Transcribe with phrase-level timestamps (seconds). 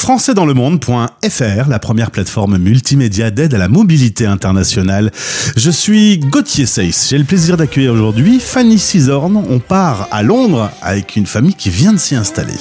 [0.00, 5.12] françaisdanslemonde.fr, la première plateforme multimédia d'aide à la mobilité internationale.
[5.56, 7.08] Je suis Gauthier Seyss.
[7.10, 9.36] J'ai le plaisir d'accueillir aujourd'hui Fanny Cisorn.
[9.36, 12.54] On part à Londres avec une famille qui vient de s'y installer.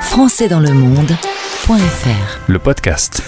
[0.00, 3.22] françaisdanslemonde.fr Le podcast.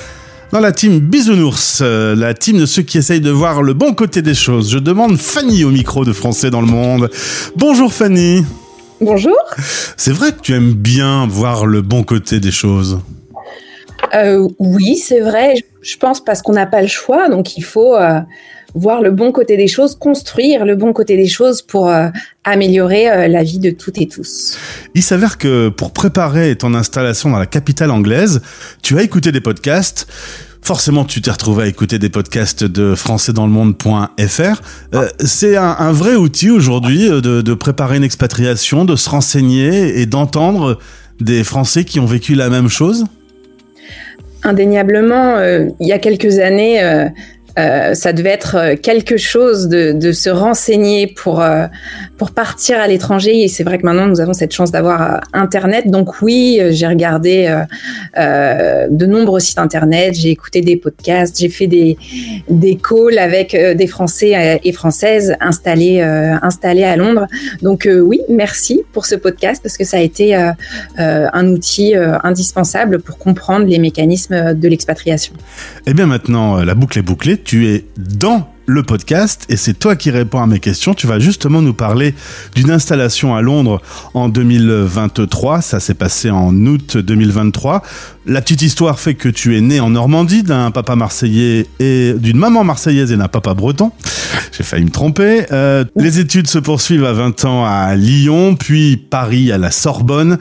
[0.50, 3.95] Dans la team Bisounours, euh, la team de ceux qui essayent de voir le bon
[3.95, 7.11] côté des choses, je demande Fanny au micro de Français dans le monde.
[7.57, 8.45] Bonjour Fanny.
[9.01, 9.37] Bonjour.
[9.97, 13.00] C'est vrai que tu aimes bien voir le bon côté des choses.
[14.14, 15.54] Euh, oui, c'est vrai.
[15.82, 18.21] Je pense parce qu'on n'a pas le choix, donc il faut euh,
[18.75, 22.09] voir le bon côté des choses, construire le bon côté des choses pour euh,
[22.45, 24.57] améliorer la vie de toutes et tous.
[24.95, 28.40] Il s'avère que pour préparer ton installation dans la capitale anglaise,
[28.82, 30.07] tu as écouté des podcasts.
[30.66, 34.62] Forcément, tu t'es retrouvé à écouter des podcasts de françaisdanslemonde.fr.
[34.94, 40.06] Euh, c'est un, vrai outil aujourd'hui de, de préparer une expatriation, de se renseigner et
[40.06, 40.80] d'entendre
[41.20, 43.05] des Français qui ont vécu la même chose?
[44.42, 47.06] Indéniablement, euh, il y a quelques années, euh,
[47.58, 51.67] euh, ça devait être quelque chose de, se renseigner pour euh,
[52.19, 53.42] pour partir à l'étranger.
[53.42, 55.91] Et c'est vrai que maintenant nous avons cette chance d'avoir euh, Internet.
[55.91, 57.62] Donc oui, j'ai regardé
[58.19, 61.97] euh, de nombreux sites Internet, j'ai écouté des podcasts, j'ai fait des
[62.48, 67.27] des calls avec des Français et Françaises installés installés à Londres.
[67.62, 70.34] Donc oui, merci pour ce podcast parce que ça a été
[70.98, 75.34] un outil indispensable pour comprendre les mécanismes de l'expatriation.
[75.86, 79.75] Et eh bien maintenant, la boucle est bouclée tu es dans le podcast et c'est
[79.75, 80.92] toi qui réponds à mes questions.
[80.92, 82.14] Tu vas justement nous parler
[82.55, 83.81] d'une installation à Londres
[84.14, 85.62] en 2023.
[85.62, 87.83] Ça s'est passé en août 2023.
[88.27, 92.39] La petite histoire fait que tu es né en Normandie d'un papa marseillais et d'une
[92.39, 93.92] maman marseillaise et d'un papa breton.
[94.56, 95.47] J'ai failli me tromper.
[95.53, 100.39] Euh, les études se poursuivent à 20 ans à Lyon, puis Paris à la Sorbonne.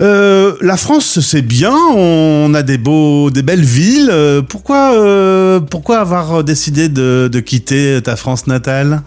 [0.00, 1.74] Euh, la France, c'est bien.
[1.96, 4.10] On a des beaux, des belles villes.
[4.10, 9.02] Euh, pourquoi, pourquoi avoir décidé de quitter ta France natale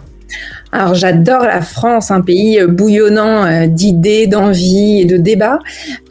[0.72, 5.58] alors j'adore la France, un pays euh, bouillonnant euh, d'idées, d'envies et de débats,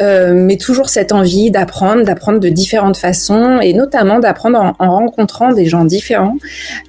[0.02, 4.92] euh, mais toujours cette envie d'apprendre, d'apprendre de différentes façons et notamment d'apprendre en, en,
[4.92, 6.36] rencontrant des gens différents.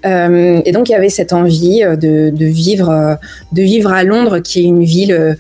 [0.05, 3.19] Euh, et donc il y avait cette envie de, vivre,
[3.53, 5.37] de vivre à Londres, qui est une ville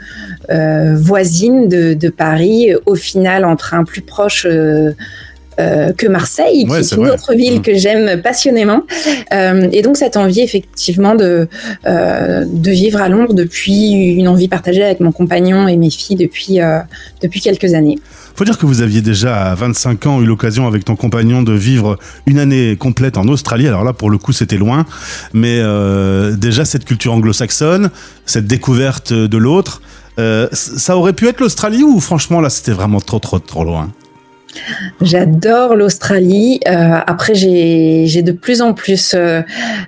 [0.50, 4.46] euh, voisine de, de, Paris, au final en train plus proche.
[5.60, 7.10] Euh, que Marseille, ouais, qui est, une vrai.
[7.10, 7.62] autre ville mmh.
[7.62, 8.82] que j'aime passionnément.
[9.32, 11.48] Euh, et donc cette envie effectivement de,
[11.86, 16.16] euh, de vivre à Londres depuis une envie partagée avec mon compagnon et mes filles
[16.16, 16.58] depuis,
[17.22, 17.98] depuis quelques années.
[18.34, 21.52] Faut dire que vous aviez déjà à 25 ans eu l'occasion avec ton compagnon de
[21.52, 23.68] vivre une année complète en Australie.
[23.68, 24.86] Alors là, pour le coup, c'était loin,
[25.32, 25.60] mais
[26.36, 27.90] déjà cette culture anglo-saxonne,
[28.26, 29.82] cette découverte de l'autre,
[30.52, 33.90] ça aurait pu être l'Australie ou franchement là, c'était vraiment trop, trop, trop loin?
[35.00, 36.60] J'adore l'Australie.
[36.68, 39.40] Euh, après, j'ai de plus en plus euh,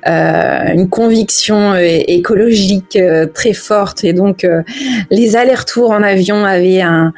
[0.06, 4.62] euh, une conviction écologique euh, très forte et donc euh,
[5.10, 7.12] les allers-retours en avion avaient un,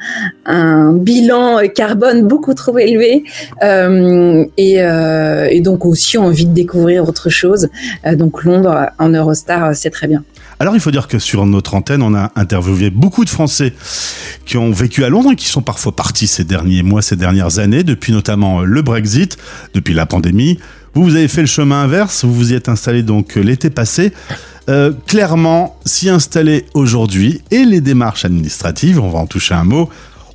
[0.45, 3.23] un, bilan carbone beaucoup trop élevé
[3.63, 7.69] euh, et, et, donc aussi envie de découvrir autre chose.
[8.13, 10.23] donc Londres en Eurostar, c'est très bien.
[10.59, 13.73] Alors il faut dire que sur notre antenne, on a interviewé beaucoup de Français
[14.45, 17.59] qui ont vécu à Londres et qui sont parfois partis ces derniers mois, ces dernières
[17.59, 19.37] années, depuis notamment le Brexit,
[19.73, 20.59] depuis la pandémie.
[20.93, 24.13] Vous, vous avez fait le chemin inverse, vous vous y êtes installé donc l'été passé.
[24.69, 29.89] Euh, clairement, s'y installer aujourd'hui et les démarches administratives, on va en toucher un mot,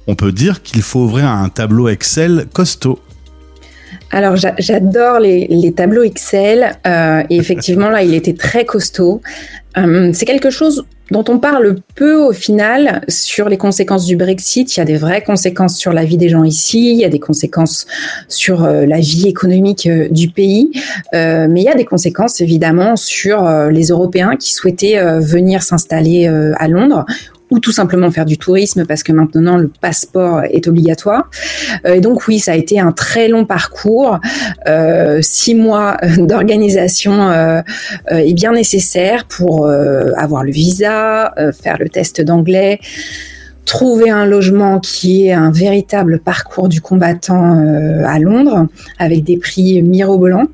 [0.06, 3.00] on peut dire qu'il faut ouvrir un tableau Excel costaud.
[4.10, 9.22] Alors j'adore les, les, tableaux Excel euh, et effectivement là il était très costaud.
[9.76, 14.76] Euh, c'est quelque chose dont on parle peu au final sur les conséquences du Brexit.
[14.76, 17.09] Il y a des vraies conséquences sur la vie des gens ici, il y a
[17.09, 17.87] des conséquences
[18.28, 20.70] sur euh, la vie économique euh, du pays,
[21.15, 26.26] euh, mais il y a des conséquences évidemment sur les Européens qui souhaitaient venir s'installer
[26.26, 27.04] à Londres
[27.50, 31.31] ou tout simplement faire du tourisme parce que maintenant le passeport est obligatoire.
[31.87, 34.20] Euh, et donc oui, ça a été un très long parcours.
[34.67, 37.62] Euh, six mois d'organisation euh,
[38.08, 42.81] est bien nécessaire pour euh, avoir le visa, euh, faire le test d'anglais
[43.70, 48.67] trouver un logement qui est un véritable parcours du combattant euh, à Londres
[48.99, 50.49] avec des prix mirobolants,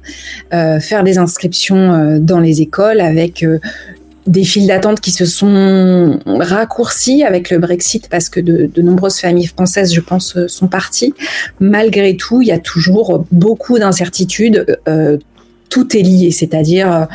[0.53, 3.43] euh, faire des inscriptions euh, dans les écoles avec
[4.27, 9.21] des files d'attente qui se sont raccourcies avec le Brexit parce que de, de, nombreuses
[9.21, 11.15] familles françaises, je pense, sont parties.
[11.61, 14.79] Malgré tout, il y a toujours beaucoup d'incertitudes.
[14.89, 15.19] Euh,
[15.69, 17.09] tout est lié, c'est-à-dire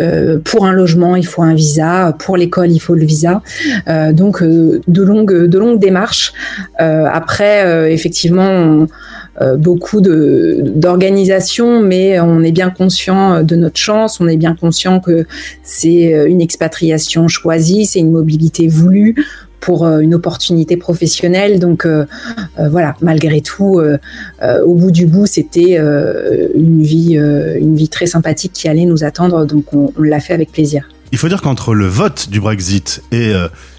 [0.00, 3.42] euh, pour un logement il faut un visa, pour l'école il faut le visa,
[3.88, 6.32] euh, donc euh, de longues de longues démarches.
[6.78, 8.86] après effectivement
[9.56, 15.26] beaucoup d'organisations, mais on est bien conscient de notre chance, on est bien conscient que
[15.62, 19.14] c'est une expatriation choisie, c'est une mobilité voulue
[19.60, 21.58] pour euh, une opportunité professionnelle.
[21.58, 22.06] Donc euh,
[22.58, 23.80] euh, voilà, malgré tout,
[24.64, 25.78] au bout du bout, c'était
[26.54, 29.44] une vie, une vie très sympathique qui allait nous attendre.
[29.46, 30.88] Donc on, l'a fait avec plaisir.
[31.12, 33.32] Il faut dire qu'entre le vote du Brexit et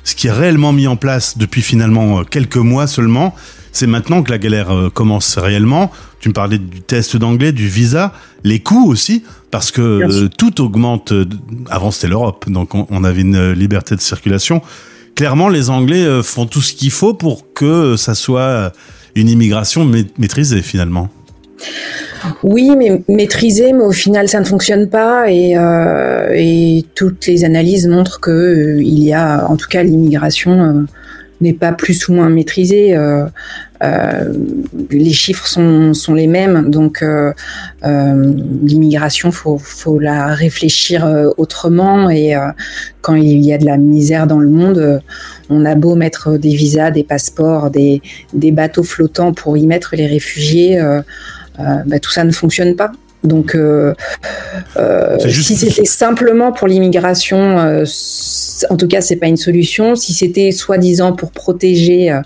[0.04, 3.36] ce qui est réellement mis en place depuis finalement quelques mois seulement,
[3.72, 5.92] c'est maintenant que la galère commence réellement.
[6.20, 11.14] Tu me parlais du test d'anglais, du visa, les coûts aussi, parce que tout augmente.
[11.70, 14.62] Avant c'était l'Europe, donc on, avait une liberté de circulation
[15.20, 18.72] clairement, les Anglais euh, font tout ce qu'il faut pour que ça soit
[19.16, 19.84] une immigration
[20.18, 21.10] maîtrisée finalement.
[22.42, 27.86] Oui, mais maîtrisée, mais au final, ça ne fonctionne pas et, euh, toutes les analyses
[27.86, 30.86] montrent que euh, il y a, en tout cas, l'immigration
[31.42, 32.96] n'est pas plus ou moins maîtrisée.
[33.82, 34.34] Euh,
[34.90, 37.32] les chiffres sont, sont, les mêmes, donc euh,
[37.86, 41.08] euh, l'immigration, faut, faut la réfléchir
[41.38, 42.10] autrement.
[42.10, 42.36] Et
[43.02, 45.02] quand il y a de la misère dans le monde,
[45.50, 48.02] on a beau mettre des visas, des passeports, des,
[48.34, 50.80] des bateaux flottants pour y mettre les réfugiés,
[51.58, 52.92] bah, tout ça ne fonctionne pas.
[53.24, 53.94] Donc, euh,
[54.78, 57.84] euh, si c'était simplement pour l'immigration, euh,
[58.70, 59.96] en tout cas, c'est pas une solution.
[59.96, 62.18] Si c'était soi-disant pour protéger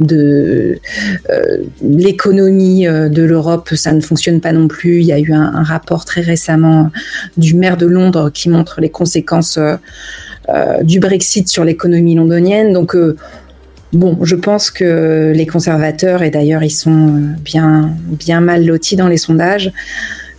[0.00, 0.78] de
[1.82, 5.00] l'économie de l'Europe, ça ne fonctionne pas non plus.
[5.00, 6.90] Il y a eu un, rapport très récemment
[7.36, 9.58] du maire de Londres qui montre les conséquences
[10.82, 12.72] du Brexit sur l'économie londonienne.
[12.72, 12.96] Donc
[13.94, 19.08] Bon, je pense que les conservateurs, et d'ailleurs ils sont bien, bien mal lotis dans
[19.08, 19.72] les sondages,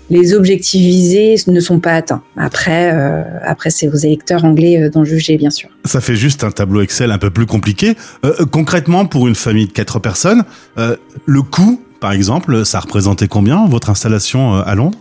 [0.10, 2.22] les objectifs visés ne sont pas atteints.
[2.38, 5.70] Après, euh, après c'est aux électeurs anglais euh, d'en juger, bien sûr.
[5.86, 7.96] Ça fait juste un tableau Excel un peu plus compliqué.
[8.26, 10.44] Euh, concrètement, pour une famille de quatre personnes,
[11.26, 14.98] le coût, par exemple, ça représentait combien votre installation à Londres?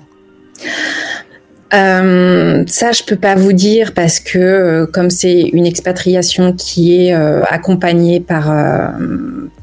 [1.71, 8.21] Ça, je peux pas vous dire parce que comme c'est une expatriation qui est accompagnée
[8.21, 8.53] par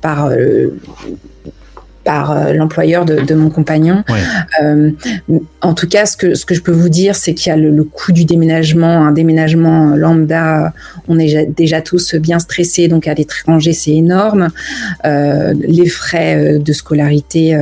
[0.02, 0.30] par
[2.06, 4.04] par euh, l'employeur de, de, mon compagnon.
[4.64, 4.92] Euh,
[5.62, 7.58] en tout cas, ce que, ce que je peux vous dire, c'est qu'il y a
[7.58, 10.72] le, coût du déménagement, un déménagement lambda,
[11.08, 14.50] on est déjà tous bien stressés, donc à l'étranger, c'est énorme.
[15.06, 17.58] Euh, les frais de scolarité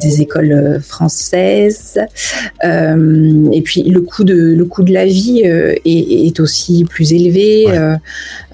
[0.00, 1.98] des écoles françaises,
[2.62, 7.66] et puis le coût de, le coût de la vie est, est aussi plus élevé,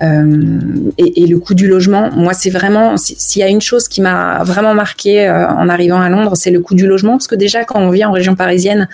[0.01, 2.11] et, et, le coût du logement.
[2.13, 6.01] Moi, c'est vraiment, s'il y a une chose qui m'a vraiment marqué euh, en arrivant
[6.01, 8.35] à Londres, c'est le coût du logement, parce que déjà quand on vit en région
[8.35, 8.89] parisienne,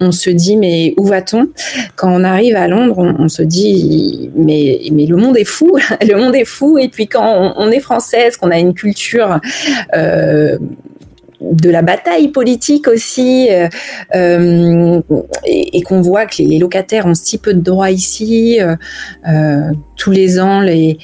[0.00, 1.48] on se dit mais où va-t-on?
[1.96, 5.76] Quand on arrive à Londres, on, se dit mais mais le monde est fou,
[6.08, 6.78] le monde est fou.
[6.78, 9.40] Et puis quand on, est française, qu'on a une culture
[9.94, 10.58] euh,
[11.52, 13.48] de la bataille politique aussi,
[14.14, 15.00] euh,
[15.46, 18.58] et, qu'on voit que les, locataires ont si peu de droits ici.
[19.96, 20.98] tous les ans, les,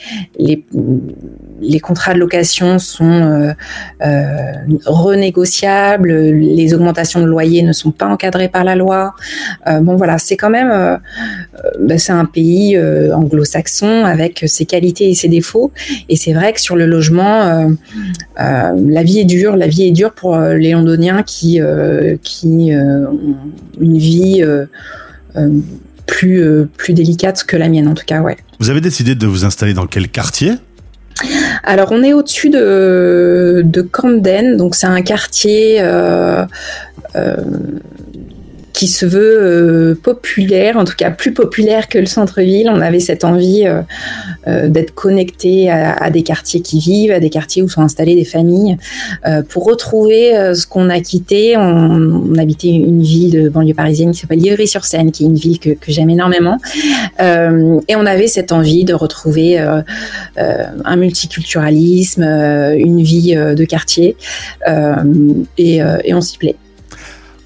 [1.61, 3.53] les contrats de location sont euh,
[4.03, 4.53] euh,
[4.87, 9.15] renégociables, les augmentations de loyer ne sont pas encadrées par la loi.
[9.67, 10.99] Euh, bon voilà, c'est quand même,
[11.79, 15.71] ben, c'est un pays anglo-saxon avec ses qualités et ses défauts.
[16.09, 17.71] Et c'est vrai que sur le logement,
[18.37, 19.57] la vie est dure.
[19.57, 21.61] La vie est dure pour les Londoniens qui
[22.23, 23.19] qui ont
[23.81, 24.45] une vie
[26.07, 28.37] plus, plus délicate que la mienne, en tout cas, ouais.
[28.59, 30.55] Vous avez décidé de vous installer dans quel quartier?
[31.63, 36.45] Alors on est au-dessus de, de Camden, donc c'est un quartier euh,
[37.17, 37.37] euh,
[38.81, 42.71] qui se veut euh, populaire, en tout cas plus populaire que le centre-ville.
[42.73, 43.83] On avait cette envie euh,
[44.49, 48.25] euh, d'être connecté à, des quartiers qui vivent, à des quartiers où sont installées des
[48.25, 48.79] familles,
[49.51, 51.59] pour retrouver ce qu'on a quitté.
[51.59, 55.77] On, habitait une ville de banlieue parisienne qui s'appelle Ivry-sur-Seine, qui est une ville que,
[55.89, 56.57] j'aime énormément.
[57.21, 59.59] et on avait cette envie de retrouver
[60.39, 64.17] un multiculturalisme, une vie de quartier,
[65.59, 66.57] et, et on s'y plaît.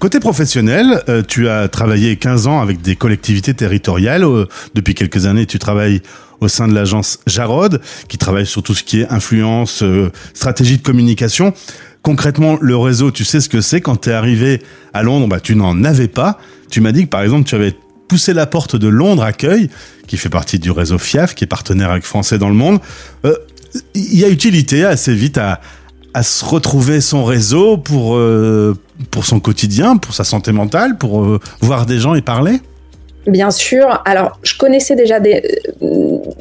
[0.05, 4.23] Côté professionnel, euh, tu as travaillé 15 ans avec des collectivités territoriales.
[4.23, 4.45] Euh,
[4.75, 6.03] depuis quelques années, tu travailles
[6.41, 10.77] au sein de l'agence Jarod, qui travaille sur tout ce qui est influence, euh, stratégie
[10.77, 11.55] de communication.
[12.03, 13.81] Concrètement, le réseau, tu sais ce que c'est.
[13.81, 14.61] Quand tu es arrivé
[14.93, 16.37] à Londres, bah, tu n'en avais pas.
[16.69, 17.73] Tu m'as dit que, par exemple, tu avais
[18.07, 19.71] poussé la porte de Londres Accueil,
[20.05, 22.77] qui fait partie du réseau FIAF, qui est partenaire avec Français dans le monde.
[23.95, 25.61] Il y a utilité assez vite à,
[26.13, 28.19] à se retrouver son réseau pour
[29.11, 32.59] pour son quotidien, pour sa santé mentale, pour euh, voir des gens et parler?
[33.27, 34.01] Bien sûr.
[34.05, 35.41] Alors, je connaissais déjà des,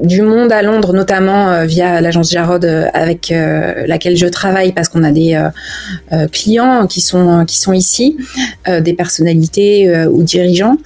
[0.02, 3.32] du monde à Londres, notamment euh, via l'agence Jarod euh, avec
[3.86, 5.38] laquelle je travaille, parce qu'on a des
[6.32, 8.16] clients qui sont qui sont ici,
[8.66, 10.76] des personnalités ou dirigeants.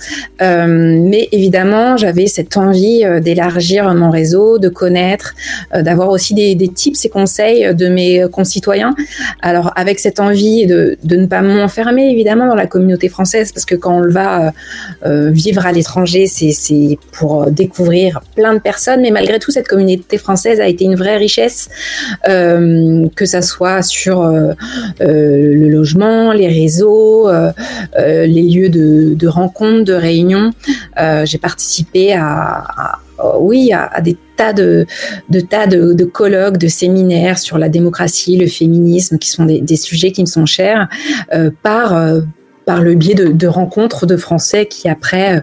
[0.40, 5.34] mais évidemment, j'avais cette envie d'élargir mon réseau, de connaître,
[5.74, 8.94] d'avoir aussi des, tips et conseils de mes concitoyens.
[9.42, 13.64] Alors, avec cette envie de, de ne pas m'enfermer évidemment dans la communauté française, parce
[13.64, 14.52] que quand on va
[15.04, 20.18] vivre à l'étranger c'est pour euh, découvrir plein de personnes, mais malgré tout, cette communauté
[20.18, 21.68] française a été une vraie richesse,
[22.28, 24.52] euh, que ça soit sur euh,
[25.00, 27.30] le logement, les réseaux,
[27.96, 30.52] les lieux de, de rencontres, de réunions.
[31.24, 32.98] J'ai participé à,
[33.40, 34.86] oui, à, des tas de,
[35.28, 40.12] de tas de, colloques, de séminaires sur la démocratie, le féminisme, qui sont des sujets
[40.12, 40.88] qui me sont chers,
[41.62, 42.22] par
[42.68, 45.40] par le biais de, rencontres de Français qui après euh,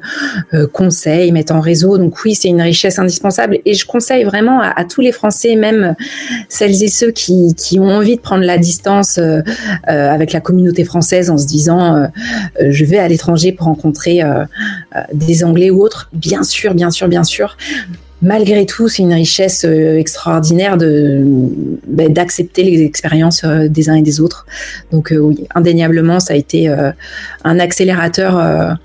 [0.54, 1.98] euh, conseillent, mettent en réseau.
[1.98, 5.96] Donc oui, c'est une richesse indispensable et je conseille vraiment à, tous les Français, même
[6.50, 9.42] celles et ceux qui, ont envie de prendre la distance euh,
[9.88, 12.08] avec la communauté française en se disant
[12.60, 14.22] je vais à l'étranger pour rencontrer
[15.12, 16.10] des Anglais ou autres.
[16.14, 17.58] Bien sûr, bien sûr, bien sûr
[18.22, 24.02] malgré tout, c'est une richesse euh, extraordinaire ben, d'accepter les expériences euh, des uns et
[24.02, 24.46] des autres.
[24.92, 26.68] Donc euh, oui, indéniablement, ça a été
[27.44, 28.78] un accélérateur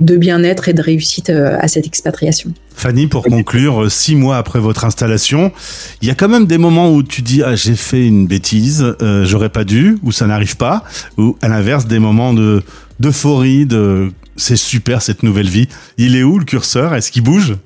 [0.00, 2.52] de bien-être et de réussite à cette expatriation.
[2.74, 5.52] Fanny, pour conclure, six mois après votre installation,
[6.00, 8.84] il y a quand même des moments où tu dis ah j'ai fait une bêtise,
[9.24, 10.84] j'aurais pas dû, ou ça n'arrive pas,
[11.16, 12.62] ou à l'inverse des moments de
[13.00, 15.68] d'euphorie, de c'est super cette nouvelle vie.
[15.98, 16.94] Il est où le curseur?
[16.94, 17.56] Est-ce qu'il bouge?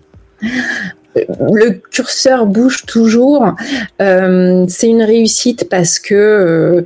[1.29, 3.55] Le curseur bouge toujours.
[4.01, 6.83] Euh, c'est une réussite parce que euh,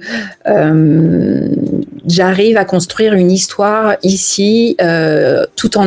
[0.48, 1.48] euh,
[2.06, 4.76] j'arrive à construire une histoire ici
[5.56, 5.86] tout en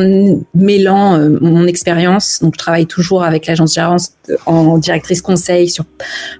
[0.54, 2.40] mêlant mon expérience.
[2.42, 4.12] Donc, je travaille toujours avec l'agence Gérance
[4.46, 5.84] en directrice conseil sur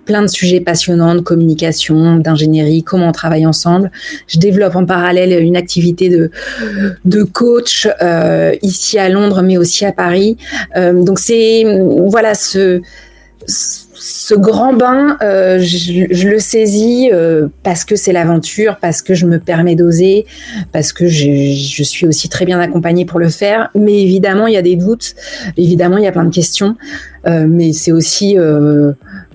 [0.04, 3.90] plein de sujets passionnants de communication, d'ingénierie, comment on travaille ensemble.
[4.26, 6.30] Je développe en parallèle une activité de,
[7.04, 7.88] de coach
[8.62, 10.36] ici à Londres, mais aussi à Paris.
[10.76, 11.64] donc, c'est
[12.06, 12.80] voilà ce
[13.46, 13.83] ce
[14.34, 19.38] grand bain, euh, je, le saisis euh, parce que c'est l'aventure, parce que je me
[19.38, 20.26] permets d'oser,
[20.72, 23.70] parce que je, suis aussi très bien accompagnée pour le faire.
[23.74, 25.14] Mais évidemment, il y a des doutes,
[25.56, 26.76] évidemment, il y a plein de questions,
[27.26, 28.36] euh, mais c'est aussi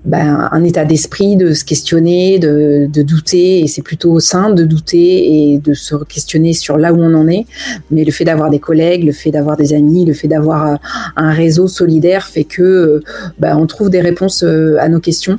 [0.09, 5.53] ben, un état d'esprit de se questionner, de, douter, et c'est plutôt sain de douter
[5.53, 7.45] et de se questionner sur là où on en est.
[7.91, 10.75] Mais le fait d'avoir des collègues, le fait d'avoir des amis, le fait d'avoir euh,
[11.15, 13.03] un réseau solidaire fait que euh,
[13.37, 15.37] ben, on trouve des réponses euh, à nos questions.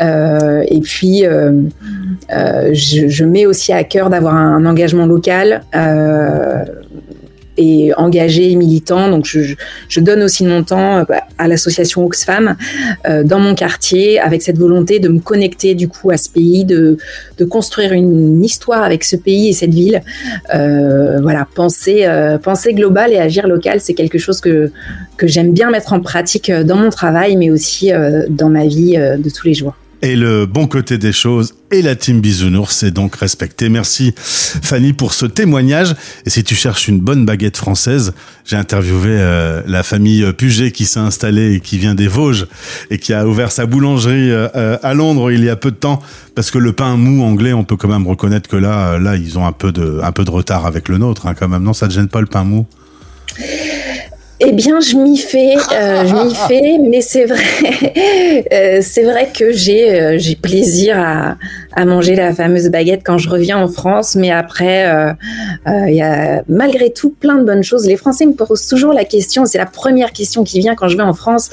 [0.00, 1.24] Et puis,
[2.30, 5.64] je, mets aussi à cœur d'avoir un, engagement local
[7.56, 9.08] et engagé et militant.
[9.08, 9.54] Donc, je,
[9.88, 11.04] je donne aussi de mon temps euh,
[11.38, 12.56] à l'association Oxfam
[13.06, 16.64] euh, dans mon quartier avec cette volonté de me connecter du coup à ce pays,
[16.64, 16.98] de,
[17.38, 20.02] de construire une histoire avec ce pays et cette ville.
[20.54, 24.70] Euh, voilà, penser, euh, penser global et agir local, c'est quelque chose que,
[25.16, 27.90] que j'aime bien mettre en pratique dans mon travail, mais aussi
[28.28, 31.96] dans ma vie de tous les jours et le bon côté des choses et la
[31.96, 33.70] team Bisounours est donc respectée.
[33.70, 35.94] Merci Fanny pour ce témoignage.
[36.26, 38.12] Et si tu cherches une bonne baguette française,
[38.44, 42.46] j'ai interviewé euh, la famille Puget qui s'est installée et qui vient des Vosges
[42.90, 46.02] et qui a ouvert sa boulangerie euh, à Londres il y a peu de temps
[46.34, 49.38] parce que le pain mou anglais, on peut quand même reconnaître que là, là, ils
[49.38, 51.62] ont un peu de, un peu de retard avec le nôtre hein, quand même.
[51.62, 52.66] Non, ça te gêne pas le pain mou?
[54.46, 59.30] Eh bien, je m'y fais, euh, je m'y fais, mais c'est vrai, euh, c'est vrai
[59.36, 61.36] que j'ai euh, j'ai plaisir à,
[61.74, 64.86] à manger la fameuse baguette quand je reviens en France, mais après,
[65.66, 67.86] il y a malgré tout plein de bonnes choses.
[67.86, 70.96] Les Français me posent toujours la question, c'est la première question qui vient quand je
[70.96, 71.50] vais en France.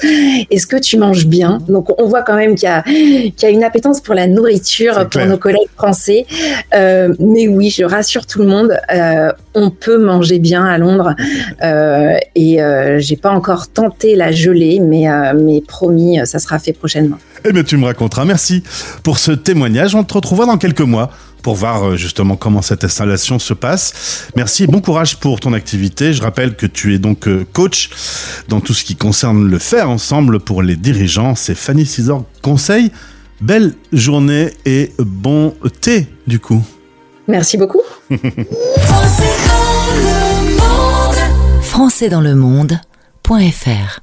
[0.50, 1.58] Est-ce que tu manges bien?
[1.68, 4.26] Donc, on voit quand même qu'il y a qu'il y a une appétence pour la
[4.26, 6.26] nourriture pour nos collègues français.
[6.72, 8.78] mais oui, je rassure tout le monde,
[9.54, 11.14] on peut manger bien à Londres
[12.34, 16.72] et euh, j'ai pas encore tenté la gelée, mais, euh, mais promis, ça sera fait
[16.72, 17.18] prochainement.
[17.44, 18.24] Eh bien, tu me raconteras.
[18.24, 18.62] Merci
[19.02, 19.94] pour ce témoignage.
[19.94, 21.10] On te retrouvera dans quelques mois
[21.42, 24.28] pour voir euh, justement comment cette installation se passe.
[24.36, 26.12] Merci et bon courage pour ton activité.
[26.12, 27.90] Je rappelle que tu es donc coach
[28.48, 31.34] dans tout ce qui concerne le faire ensemble pour les dirigeants.
[31.34, 32.92] C'est Fanny Cisor Conseil.
[33.40, 36.62] Belle journée et bon thé du coup.
[37.26, 37.82] Merci beaucoup.
[41.72, 44.02] françaisdanslemonde.fr